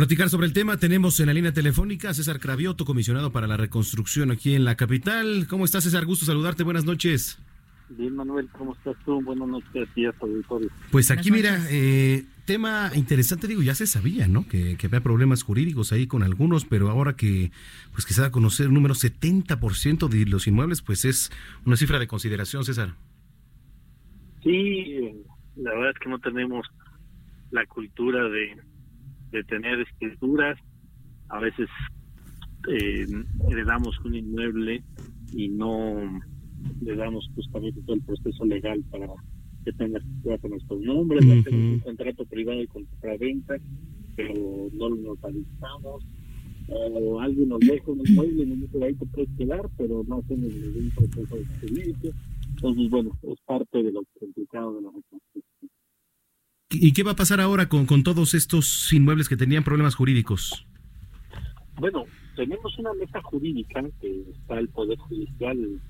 [0.00, 3.58] Platicar sobre el tema tenemos en la línea telefónica a César Cravioto, comisionado para la
[3.58, 5.46] reconstrucción aquí en la capital.
[5.46, 6.06] ¿Cómo estás, César?
[6.06, 6.62] Gusto saludarte.
[6.62, 7.38] Buenas noches.
[7.90, 9.20] Bien, Manuel, ¿cómo estás tú?
[9.20, 10.70] Buenas noches auditorio.
[10.90, 14.48] Pues aquí, mira, eh, tema interesante, digo, ya se sabía, ¿no?
[14.48, 17.52] Que, que, había problemas jurídicos ahí con algunos, pero ahora que,
[17.92, 21.30] pues que se da a conocer el número 70% de los inmuebles, pues es
[21.66, 22.94] una cifra de consideración, César.
[24.42, 25.12] Sí,
[25.56, 26.66] la verdad es que no tenemos
[27.50, 28.69] la cultura de
[29.30, 30.58] de tener escrituras,
[31.28, 31.68] a veces
[32.68, 33.06] eh,
[33.48, 34.82] heredamos un inmueble
[35.32, 36.20] y no
[36.82, 39.06] le damos justamente todo el proceso legal para
[39.64, 43.56] que tenga escritura con nuestros nombres, hacemos un contrato privado de compra-venta,
[44.16, 46.04] pero no lo notalizamos,
[46.68, 50.52] o alguien nos deja un inmueble y nos ahí te puedes quedar, pero no hacemos
[50.52, 52.12] ningún proceso de servicio.
[52.48, 55.70] Entonces, bueno, es parte de lo complicado de la reconstrucción.
[56.72, 60.66] ¿Y qué va a pasar ahora con, con todos estos inmuebles que tenían problemas jurídicos?
[61.80, 62.04] Bueno,
[62.36, 65.80] tenemos una mesa jurídica que está el Poder Judicial, el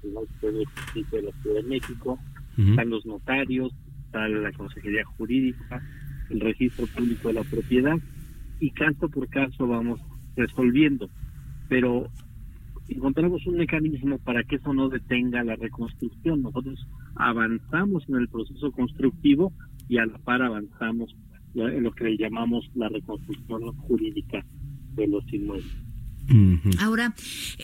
[0.40, 2.18] Poder Justicia de la Ciudad de México,
[2.56, 3.72] están los notarios,
[4.06, 5.82] está la Consejería Jurídica,
[6.30, 7.96] el Registro Público de la Propiedad,
[8.58, 10.00] y caso por caso vamos
[10.34, 11.10] resolviendo.
[11.68, 12.08] Pero
[12.88, 16.40] encontramos un mecanismo para que eso no detenga la reconstrucción.
[16.40, 19.52] Nosotros avanzamos en el proceso constructivo
[19.90, 21.14] y a la par avanzamos
[21.54, 24.46] en lo que le llamamos la reconstrucción jurídica
[24.94, 25.66] de los inmuebles.
[26.78, 27.12] Ahora,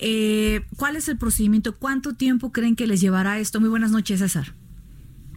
[0.02, 1.78] eh, ¿cuál es el procedimiento?
[1.78, 3.60] ¿Cuánto tiempo creen que les llevará esto?
[3.60, 4.46] Muy buenas noches, César.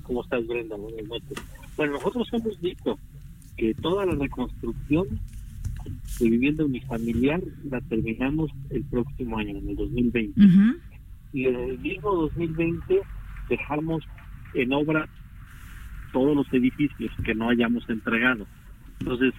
[0.02, 0.76] ¿Cómo estás, Brenda?
[0.78, 1.38] Buenas noches.
[1.78, 2.98] Bueno, nosotros hemos dicho
[3.56, 5.06] que toda la reconstrucción
[6.20, 10.42] de vivienda unifamiliar la terminamos el próximo año, en el 2020.
[11.34, 13.00] Y en el mismo 2020
[13.48, 14.04] dejamos
[14.56, 15.08] en obra
[16.12, 18.48] todos los edificios que no hayamos entregado.
[19.00, 19.34] Entonces,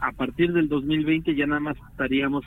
[0.00, 2.44] a partir del 2020 ya nada más estaríamos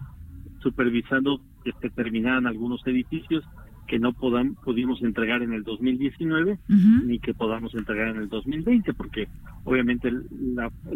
[0.62, 3.44] supervisando que se terminaran algunos edificios
[3.88, 6.60] que no podamos pudimos entregar en el 2019
[7.06, 9.28] ni que podamos entregar en el 2020 porque
[9.64, 10.26] obviamente el,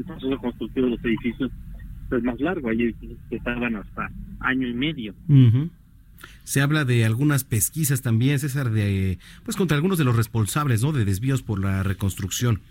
[0.05, 1.51] proceso constructivo de los edificios
[2.11, 2.69] es más largo.
[2.69, 4.11] Hay edificios que tardan hasta
[4.41, 5.15] año y medio
[6.43, 10.91] se habla de algunas pesquisas también, César, de pues contra algunos de los responsables, ¿no?
[10.91, 12.61] De desvíos por la reconstrucción.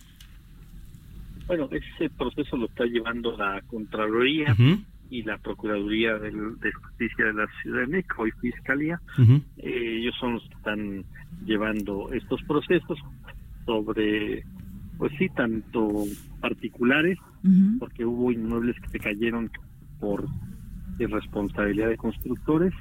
[1.47, 4.57] Bueno, ese proceso lo está llevando la Contraloría
[5.11, 6.33] y la Procuraduría de,
[6.73, 9.01] Justicia de la Ciudad de México y Fiscalía.
[9.59, 11.05] Eh, ellos son los que están
[11.45, 12.99] llevando estos procesos
[13.67, 14.45] sobre,
[14.97, 16.05] pues sí, tanto
[16.41, 17.19] particulares,
[17.79, 19.51] porque hubo inmuebles que se cayeron
[20.01, 20.27] por
[20.99, 22.73] irresponsabilidad de constructores,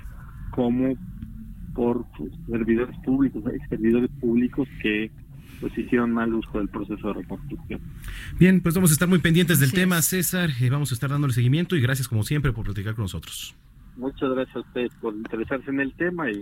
[0.52, 0.96] como
[1.74, 2.06] por
[2.50, 5.12] servidores públicos, servidores públicos que
[5.62, 7.80] pues hicieron mal uso del proceso de reconstrucción.
[8.40, 11.34] Bien, pues vamos a estar muy pendientes del tema, César, y vamos a estar dándole
[11.34, 13.56] seguimiento y gracias como siempre por platicar con nosotros.
[13.96, 16.42] Muchas gracias a ustedes por interesarse en el tema y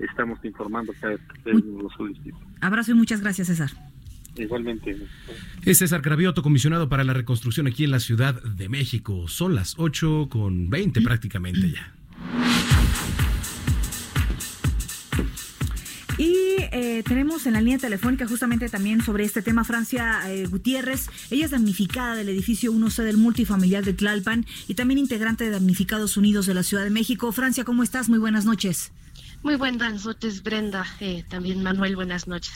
[0.00, 2.40] estamos informando cada vez que ustedes lo solicitan.
[2.60, 3.70] Abrazo y muchas gracias, César.
[4.36, 4.96] Igualmente.
[5.64, 9.26] Es César Cravioto, comisionado para la reconstrucción aquí en la Ciudad de México.
[9.28, 12.77] Son las 8 con 20 prácticamente ya.
[16.98, 21.08] Eh, tenemos en la línea telefónica justamente también sobre este tema Francia eh, Gutiérrez.
[21.30, 26.16] Ella es damnificada del edificio 1C del multifamiliar de Tlalpan y también integrante de Damnificados
[26.16, 27.30] Unidos de la Ciudad de México.
[27.30, 28.08] Francia, ¿cómo estás?
[28.08, 28.90] Muy buenas noches.
[29.44, 30.84] Muy buenas noches, Brenda.
[30.98, 32.52] Eh, también Manuel, buenas noches.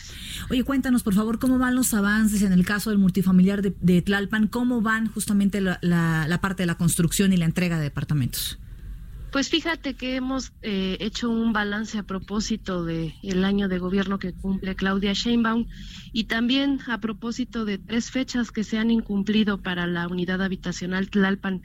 [0.50, 4.48] Oye, cuéntanos, por favor, cómo van los avances en el caso del multifamiliar de, Tlalpan,
[4.48, 8.58] cómo van justamente la, la parte de la construcción y la entrega de departamentos.
[9.32, 14.18] Pues fíjate que hemos eh, hecho un balance a propósito del el año de gobierno
[14.18, 15.68] que cumple Claudia Sheinbaum
[16.12, 21.08] y también a propósito de tres fechas que se han incumplido para la unidad habitacional
[21.08, 21.62] Tlalpan,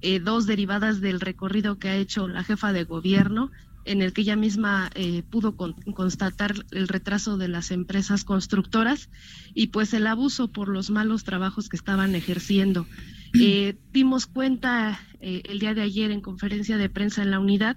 [0.00, 3.52] eh, dos derivadas del recorrido que ha hecho la jefa de gobierno
[3.84, 9.08] en el que ella misma eh, pudo constatar el retraso de las empresas constructoras
[9.54, 12.88] y pues el abuso por los malos trabajos que estaban ejerciendo.
[13.34, 17.76] Eh, dimos cuenta eh, el día de ayer en conferencia de prensa en la unidad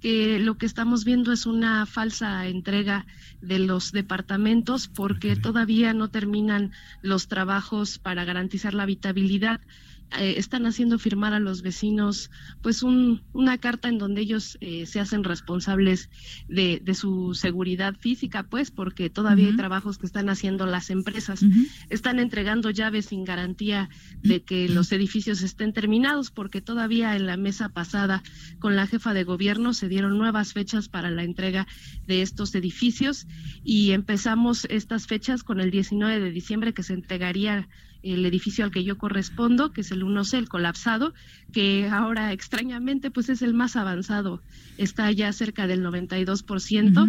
[0.00, 3.06] que lo que estamos viendo es una falsa entrega
[3.40, 6.72] de los departamentos porque todavía no terminan
[7.02, 9.60] los trabajos para garantizar la habitabilidad
[10.18, 12.30] eh, están haciendo firmar a los vecinos
[12.60, 16.10] pues una carta en donde ellos eh, se hacen responsables
[16.48, 21.42] de, su seguridad física, pues porque todavía hay trabajos que están haciendo las empresas.
[21.88, 23.88] Están entregando llaves sin garantía
[24.22, 28.22] de que los edificios estén terminados porque todavía en la mesa pasada
[28.58, 31.66] con la jefa de gobierno se dieron nuevas fechas para la entrega
[32.06, 33.26] de estos edificios
[33.64, 37.68] y empezamos estas fechas con el 19 de diciembre que se entregaría
[38.02, 41.14] el edificio al que yo correspondo, que es el 1C, el colapsado,
[41.52, 44.42] que ahora extrañamente pues es el más avanzado,
[44.78, 47.08] está ya cerca del 92%.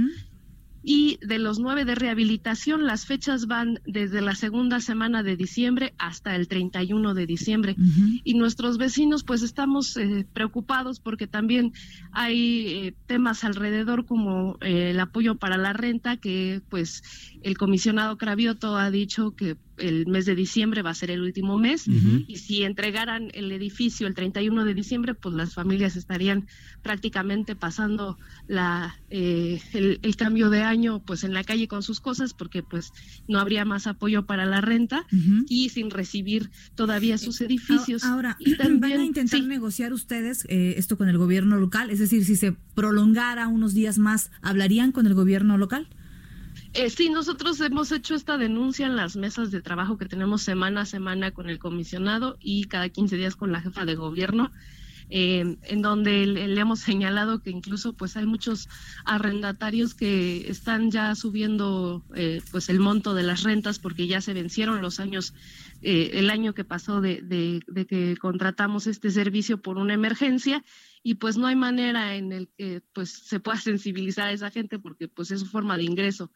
[0.86, 5.94] Y de los nueve de rehabilitación, las fechas van desde la segunda semana de diciembre
[5.98, 7.78] hasta el 31 de diciembre.
[8.26, 11.72] Y nuestros vecinos, pues estamos eh, preocupados porque también
[12.12, 17.02] hay eh, temas alrededor como eh, el apoyo para la renta, que pues
[17.44, 21.58] el comisionado Cravioto ha dicho que el mes de diciembre va a ser el último
[21.60, 21.88] mes
[22.28, 26.48] y si entregaran el edificio el 31 de diciembre, pues las familias estarían
[26.82, 32.34] prácticamente pasando la eh, el, cambio de año pues en la calle con sus cosas
[32.34, 32.94] porque pues
[33.28, 35.06] no habría más apoyo para la renta
[35.50, 38.04] y sin recibir todavía sus edificios.
[38.04, 38.38] Ahora,
[38.80, 41.90] ¿van a intentar negociar ustedes eh, esto con el gobierno local?
[41.90, 45.88] Es decir, si se prolongara unos días más, ¿hablarían con el gobierno local?
[46.74, 50.82] Eh, sí, nosotros hemos hecho esta denuncia en las mesas de trabajo que tenemos semana
[50.82, 54.52] a semana con el comisionado y cada 15 días con la jefa de gobierno.
[55.10, 58.70] Eh, en donde le, hemos señalado que incluso pues hay muchos
[59.06, 64.34] arrendatarios que están ya subiendo eh, pues el monto de las rentas porque ya se
[64.34, 65.34] vencieron los años
[65.86, 67.20] eh, el año que pasó de,
[67.90, 70.64] que contratamos este servicio por una emergencia.
[71.06, 74.80] Y pues no hay manera en el que pues se pueda sensibilizar a esa gente
[74.80, 76.32] porque pues es su forma de ingreso.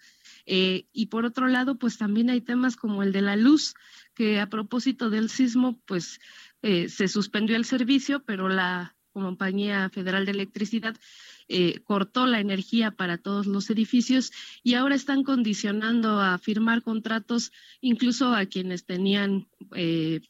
[0.46, 3.74] Eh, y por otro lado, pues también hay temas como el de la luz,
[4.14, 6.20] que a propósito del sismo, pues
[6.68, 10.98] eh, se suspendió el servicio, pero la Compañía Federal de Electricidad
[11.48, 14.34] eh, cortó la energía para todos los edificios
[14.64, 19.48] y ahora están condicionando a firmar contratos incluso a quienes tenían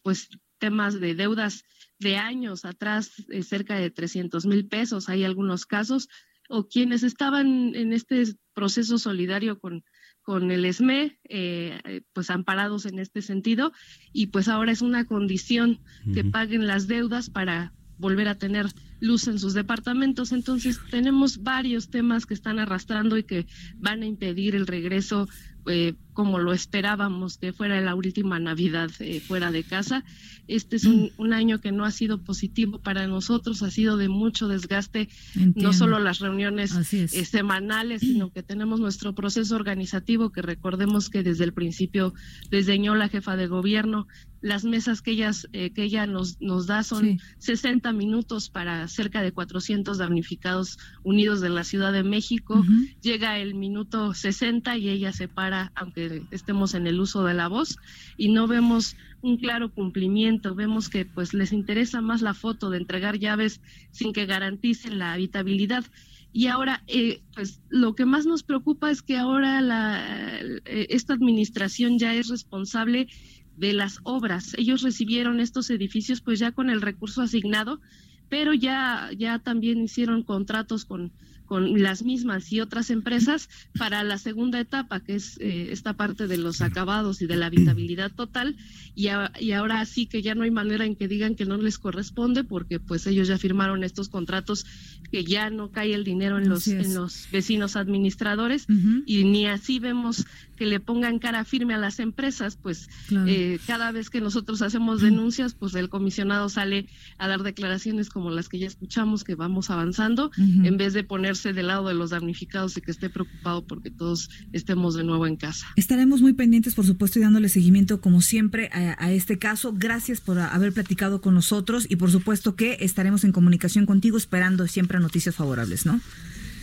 [0.03, 0.29] pues
[0.59, 1.63] temas de deudas
[1.97, 3.11] de años atrás,
[3.41, 6.07] cerca de 300 mil pesos, hay algunos casos,
[6.49, 8.23] o quienes estaban en este
[8.53, 9.83] proceso solidario con
[10.27, 13.71] con el ESME, eh, pues amparados en este sentido,
[14.11, 15.79] y pues ahora es una condición
[16.13, 18.65] que paguen las deudas para volver a tener
[18.99, 20.33] luz en sus departamentos.
[20.33, 23.47] Entonces tenemos varios temas que están arrastrando y que
[23.77, 25.29] van a impedir el regreso
[25.69, 30.03] eh, como lo esperábamos que fuera la última Navidad eh, fuera de casa.
[30.47, 34.47] Este es un, año que no ha sido positivo para nosotros, ha sido de mucho
[34.47, 35.09] desgaste,
[35.55, 41.21] no solo las reuniones eh, semanales, sino que tenemos nuestro proceso organizativo que recordemos que
[41.21, 42.13] desde el principio
[42.49, 44.07] diseñó la jefa de gobierno.
[44.39, 49.31] Las mesas que, ellas, que ella nos, nos da son 60 minutos para cerca de
[49.31, 52.63] 400 damnificados unidos de la Ciudad de México.
[53.01, 57.47] Llega el minuto 60 y ella se para, aunque estemos en el uso de la
[57.47, 57.77] voz,
[58.17, 60.55] y no vemos un claro cumplimiento.
[60.55, 63.61] Vemos que pues les interesa más la foto de entregar llaves
[63.91, 65.85] sin que garanticen la habitabilidad.
[66.33, 71.13] Y ahora, eh, pues lo que más nos preocupa es que ahora la, eh, esta
[71.13, 73.07] administración ya es responsable
[73.55, 74.53] de las obras.
[74.57, 77.81] Ellos recibieron estos edificios pues ya con el recurso asignado,
[78.29, 81.11] pero ya, ya también hicieron contratos con
[81.47, 86.27] con las mismas y otras empresas para la segunda etapa, que es eh, esta parte
[86.27, 88.55] de los acabados y de la habitabilidad total.
[88.93, 89.07] Y,
[89.39, 92.43] y, ahora sí que ya no hay manera en que digan que no les corresponde,
[92.43, 94.65] porque pues ellos ya firmaron estos contratos
[95.11, 98.67] que ya no cae el dinero en los, en los vecinos administradores
[99.05, 100.25] y ni así vemos
[100.57, 102.89] que le pongan cara firme a las empresas, pues
[103.27, 106.87] eh, cada vez que nosotros hacemos denuncias, pues el comisionado sale
[107.17, 111.05] a dar declaraciones como las que ya escuchamos, que vamos avanzando, en vez de
[111.37, 115.27] ponerse del lado de los damnificados y que esté preocupado porque todos estemos de nuevo
[115.27, 115.67] en casa.
[115.75, 119.73] Estaremos muy pendientes, por supuesto, y dándole seguimiento, como siempre, a, a este caso.
[119.75, 124.67] Gracias por haber platicado con nosotros y, por supuesto, que estaremos en comunicación contigo esperando
[124.67, 125.99] siempre noticias favorables, ¿no?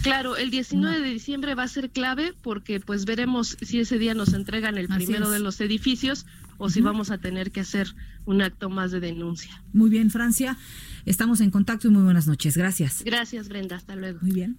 [0.03, 4.13] Claro, el 19 de diciembre va a ser clave porque pues veremos si ese día
[4.13, 6.27] nos entregan el primero de los edificios
[6.59, 7.89] o si vamos a tener que hacer
[8.27, 9.63] un acto más de denuncia.
[9.73, 10.59] Muy bien, Francia.
[11.07, 12.55] Estamos en contacto y muy buenas noches.
[12.55, 13.03] Gracias.
[13.03, 13.77] Gracias, Brenda.
[13.77, 14.19] Hasta luego.
[14.21, 14.59] Muy bien.